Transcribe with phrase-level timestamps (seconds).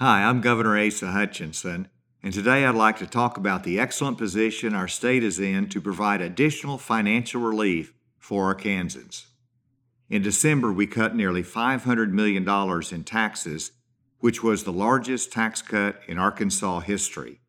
[0.00, 1.88] Hi, I'm Governor Asa Hutchinson,
[2.22, 5.80] and today I'd like to talk about the excellent position our state is in to
[5.80, 9.26] provide additional financial relief for Arkansans.
[10.08, 12.48] In December, we cut nearly $500 million
[12.92, 13.72] in taxes,
[14.20, 17.40] which was the largest tax cut in Arkansas history.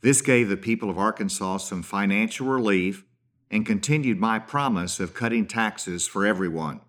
[0.00, 3.04] This gave the people of Arkansas some financial relief
[3.50, 6.82] and continued my promise of cutting taxes for everyone.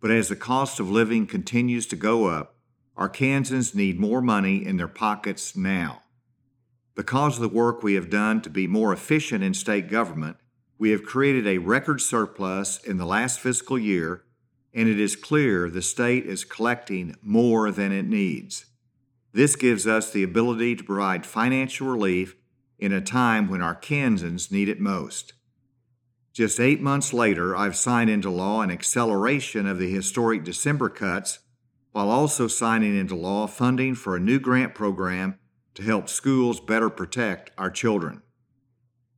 [0.00, 2.56] But as the cost of living continues to go up,
[2.96, 6.02] Arkansans need more money in their pockets now.
[6.94, 10.36] Because of the work we have done to be more efficient in state government,
[10.78, 14.24] we have created a record surplus in the last fiscal year,
[14.74, 18.66] and it is clear the state is collecting more than it needs.
[19.32, 22.34] This gives us the ability to provide financial relief
[22.78, 25.34] in a time when Arkansans need it most.
[26.32, 31.40] Just eight months later, I've signed into law an acceleration of the historic December cuts
[31.92, 35.38] while also signing into law funding for a new grant program
[35.74, 38.22] to help schools better protect our children.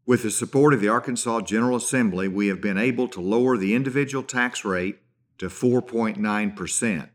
[0.04, 3.74] With the support of the Arkansas General Assembly, we have been able to lower the
[3.74, 4.98] individual tax rate
[5.38, 7.08] to 4.9%,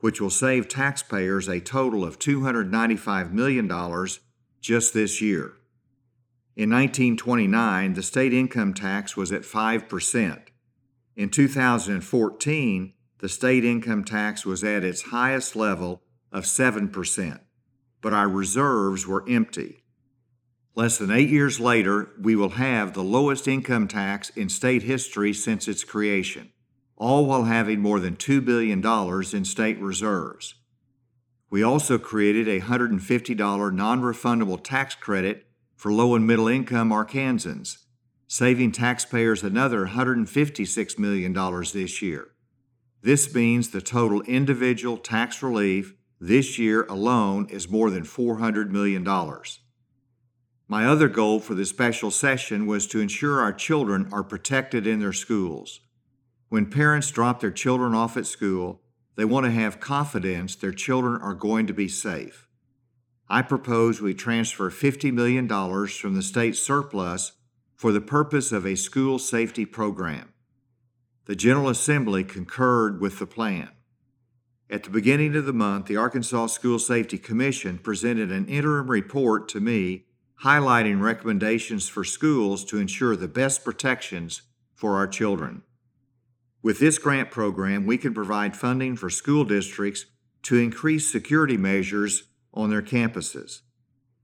[0.00, 4.08] which will save taxpayers a total of $295 million
[4.60, 5.54] just this year.
[6.56, 10.40] In 1929, the state income tax was at 5%.
[11.16, 17.40] In 2014, the state income tax was at its highest level of 7%,
[18.02, 19.84] but our reserves were empty.
[20.74, 25.32] Less than eight years later, we will have the lowest income tax in state history
[25.32, 26.52] since its creation,
[26.96, 28.84] all while having more than $2 billion
[29.34, 30.54] in state reserves.
[31.48, 37.78] We also created a $150 non refundable tax credit for low and middle income Arkansans,
[38.26, 41.32] saving taxpayers another $156 million
[41.72, 42.28] this year.
[43.06, 49.04] This means the total individual tax relief this year alone is more than $400 million.
[50.66, 54.98] My other goal for this special session was to ensure our children are protected in
[54.98, 55.78] their schools.
[56.48, 58.82] When parents drop their children off at school,
[59.14, 62.48] they want to have confidence their children are going to be safe.
[63.28, 67.34] I propose we transfer $50 million from the state surplus
[67.76, 70.32] for the purpose of a school safety program
[71.26, 73.68] the General Assembly concurred with the plan.
[74.70, 79.48] At the beginning of the month, the Arkansas School Safety Commission presented an interim report
[79.50, 80.06] to me
[80.42, 84.42] highlighting recommendations for schools to ensure the best protections
[84.74, 85.62] for our children.
[86.62, 90.06] With this grant program, we can provide funding for school districts
[90.42, 93.62] to increase security measures on their campuses.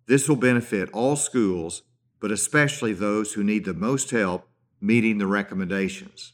[0.06, 1.82] This will benefit all schools,
[2.20, 4.48] but especially those who need the most help
[4.80, 6.32] meeting the recommendations.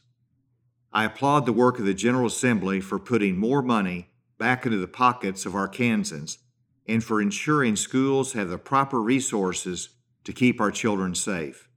[0.91, 4.87] I applaud the work of the General Assembly for putting more money back into the
[4.87, 6.37] pockets of Arkansans
[6.87, 9.89] and for ensuring schools have the proper resources
[10.23, 11.69] to keep our children safe.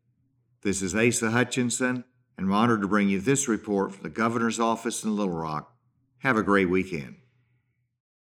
[0.63, 2.05] This is Asa Hutchinson,
[2.39, 5.75] and I'm honored to bring you this report from the Governor's Office in Little Rock.
[6.21, 7.17] Have a great weekend.